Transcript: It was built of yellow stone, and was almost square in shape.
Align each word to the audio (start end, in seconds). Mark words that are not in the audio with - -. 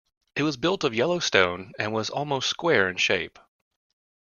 It 0.35 0.41
was 0.41 0.57
built 0.57 0.83
of 0.83 0.95
yellow 0.95 1.19
stone, 1.19 1.73
and 1.77 1.93
was 1.93 2.09
almost 2.09 2.49
square 2.49 2.89
in 2.89 2.97
shape. 2.97 3.37